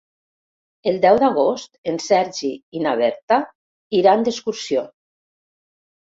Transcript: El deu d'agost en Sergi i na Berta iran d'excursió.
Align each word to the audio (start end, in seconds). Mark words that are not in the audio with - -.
El 0.91 0.95
deu 1.01 1.17
d'agost 1.23 1.67
en 1.91 1.99
Sergi 2.05 2.49
i 2.79 2.81
na 2.85 2.93
Berta 3.01 3.37
iran 3.99 4.25
d'excursió. 4.29 4.83